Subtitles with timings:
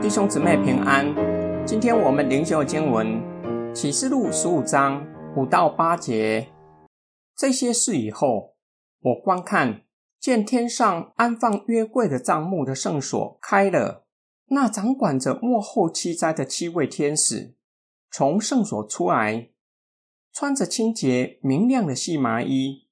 [0.00, 1.06] 弟兄姊妹平安，
[1.66, 3.20] 今天我们灵修经文
[3.74, 6.48] 启示录十五章五到八节。
[7.36, 8.54] 这些事以后，
[9.00, 9.82] 我观看，
[10.18, 14.06] 见天上安放约柜的帐幕的圣所开了，
[14.46, 17.54] 那掌管着幕后七灾的七位天使
[18.10, 19.50] 从圣所出来，
[20.32, 22.87] 穿着清洁明亮的细麻衣，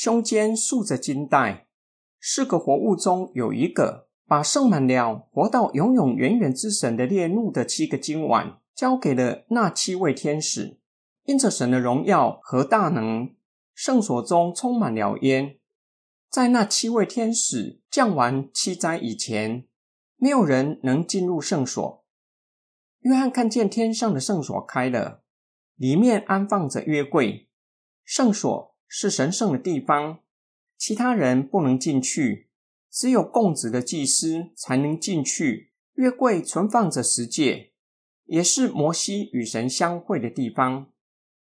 [0.00, 1.66] 胸间束着金带。
[2.20, 10.78] 四个活物中有一个，把盛满了活到永永远远之神的烈怒的七个金碗交给了那七位天使，
[11.24, 13.34] 因着神的荣耀和大能。
[13.74, 15.58] 圣所中充满了烟，
[16.30, 19.66] 在那七位天使降完七灾以前，
[20.14, 22.04] 没有人能进入圣所。
[23.00, 25.24] 约翰看见天上的圣所开了，
[25.74, 27.48] 里面安放着约柜。
[28.04, 30.18] 圣所是神圣的地方，
[30.76, 32.48] 其他人不能进去，
[32.90, 35.72] 只有供职的祭司才能进去。
[35.94, 37.72] 月柜存放着十诫，
[38.24, 40.90] 也是摩西与神相会的地方。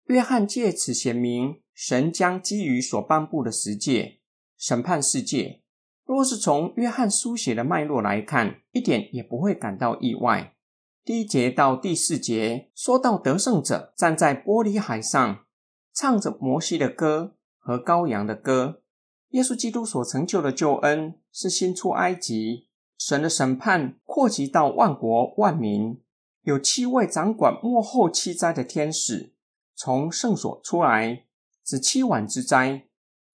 [0.07, 1.61] 约翰借此显明。
[1.77, 4.21] 神将基于所颁布的十诫
[4.57, 5.61] 审判世界。
[6.05, 10.55] 若是从约翰书写的脉络来看，一点也不会感到意外。
[11.03, 15.45] 第一节到第四节说到得胜者站在玻璃海上，
[15.93, 17.34] 唱着摩西的歌
[17.65, 18.83] 和羔羊的歌。
[19.29, 22.67] 耶稣基督所成就的救恩是新出埃及，
[22.99, 25.99] 神的审判扩及到万国万民。
[26.43, 29.33] 有七位掌管幕后七灾的天使
[29.75, 31.23] 从圣所出来。
[31.65, 32.85] 指七晚之灾，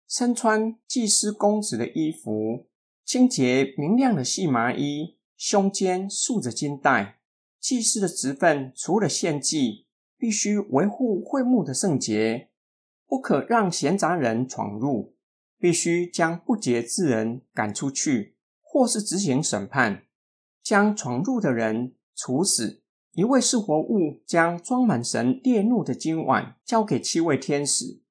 [0.09, 2.65] 身穿祭司公子的衣服，
[3.05, 7.19] 清洁明亮的细麻衣，胸间束着金带。
[7.59, 9.85] 祭司的职分除了献祭，
[10.17, 12.49] 必须维护会幕的圣洁，
[13.07, 15.15] 不可让闲杂人闯入，
[15.59, 20.03] 必须将不洁之人赶出去，或是执行审判，
[20.61, 22.81] 将闯入的人处死。
[23.13, 28.01] 一位是活物，将装满神烈怒的金碗交给七位天使。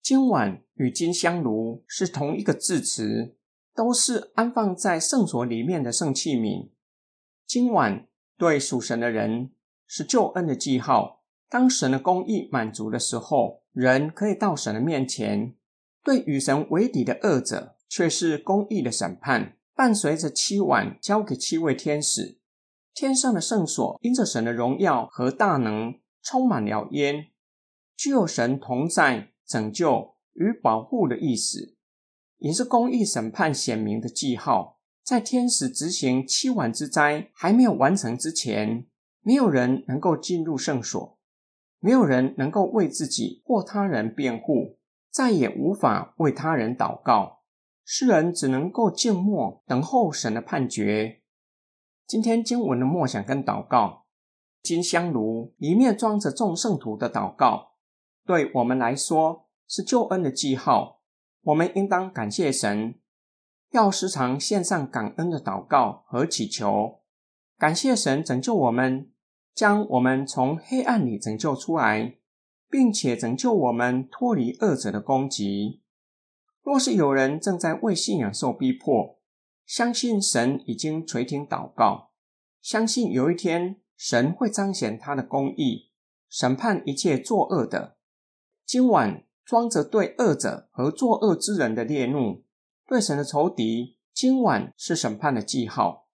[0.00, 3.36] 金碗与金香炉是同一个字词，
[3.74, 6.70] 都是安放在圣所里面的圣器皿。
[7.46, 9.50] 金碗对属神的人
[9.86, 15.54] 是救恩的记号，当神的公义满足的时候，人可以到神的面前；
[16.02, 19.56] 对与神为敌的恶者，却是公义的审判。
[19.72, 22.38] 伴随着七碗交给七位天使，
[22.92, 27.28] 天上的圣所因着神的荣耀和大能，充满了烟，
[27.96, 29.28] 具有神同在。
[29.46, 31.74] 拯救与保护的意思，
[32.36, 34.78] 也是公义审判显明的记号。
[35.02, 38.86] 在天使执行七晚之灾还没有完成之前，
[39.22, 41.17] 没有人能够进入圣所，
[41.80, 44.78] 没有人能够为自己或他人辩护，
[45.10, 47.38] 再也无法为他人祷告。
[47.84, 51.22] 世人只能够静默等候神的判决。
[52.06, 54.04] 今天经文的默想跟祷告，
[54.62, 57.76] 金香炉里面装着众圣徒的祷告。
[58.26, 61.00] 对我们来说是救恩的记号，
[61.42, 62.98] 我们应当感谢神，
[63.70, 67.00] 要时常献上感恩的祷告和祈求，
[67.56, 69.10] 感谢神拯救我们，
[69.58, 72.14] 将我们从黑暗里拯救出来，
[72.70, 75.82] 并且拯救我们脱离恶者的攻击。
[76.62, 79.18] 若是有人正在为信仰受逼迫，
[79.66, 82.12] 相信神已经垂听祷告，
[82.62, 85.90] 相信有一天神会彰显他的公义，
[86.28, 87.96] 审判一切作恶的。
[88.64, 92.44] 今晚装着对恶者和作恶之人的烈怒，
[92.86, 93.96] 对神的仇敌。
[94.14, 96.06] 今晚是审判的记号，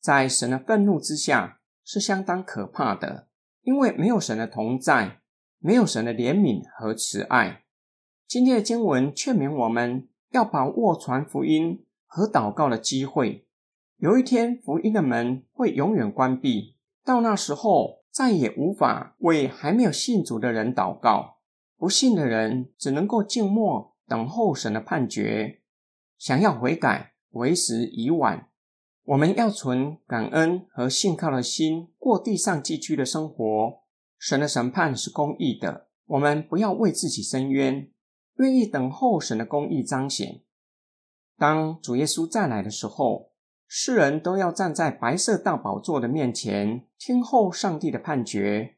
[0.00, 3.28] 在神的愤怒之下是相当可怕的，
[3.62, 5.20] 因为没有神的同在，
[5.58, 7.64] 没有神的怜悯和慈爱。
[8.26, 13.46] 今天的经文劝勉我们要把握传福音和祷告的机会。
[13.98, 21.38] 有一天，福音的门会永远关闭，到那时候再也无法为还没有信主的人祷告。
[21.76, 25.60] 不信的人只能够静默等候神的判决，
[26.16, 28.48] 想要悔改为时已晚。
[29.04, 33.82] 我们要存感恩和信靠的心过地上寄居的生活。
[34.16, 37.90] 神的审判是公义的，我们不要为自己伸冤，
[38.36, 40.42] 愿意等候神的公义彰显。
[41.36, 43.32] 当主耶稣再来的时候，
[43.66, 48.76] 世人都要站在白色大宝座的面前，听候上帝的判决。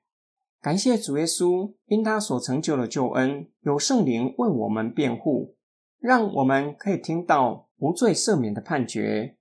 [0.62, 5.56] 感谢主耶稣，因他所成就的救恩，有圣灵为我们辩护，
[5.98, 9.36] 让我们可以听到无罪赦免的判决。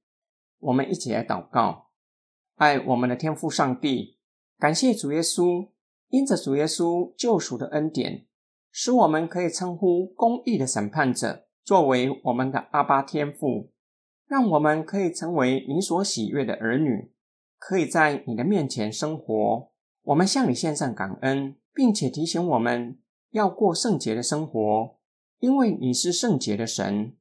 [0.63, 1.89] 我们一起来祷告：
[2.55, 4.17] 爱我们的天父上帝，
[4.57, 5.67] 感谢主耶稣，
[6.09, 8.25] 因着主耶稣救赎的恩典，
[8.71, 13.71] 使我们可以称呼公义的审判者作为我们的阿巴天父，
[14.27, 17.11] 让我们可以成为你所喜悦的儿女，
[17.59, 19.71] 可以在你的面前生活。
[20.03, 22.99] 我们向你献上感恩，并且提醒我们
[23.31, 24.97] 要过圣洁的生活，
[25.39, 27.15] 因为你是圣洁的神。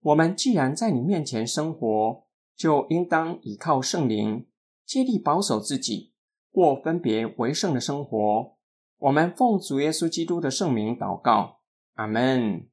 [0.00, 2.24] 我们既然在你面前生活，
[2.62, 4.46] 就应当依靠圣灵，
[4.86, 6.12] 竭力保守自己，
[6.52, 8.56] 过分别为圣的生活。
[8.98, 11.58] 我们奉主耶稣基督的圣名祷告，
[11.94, 12.68] 阿门。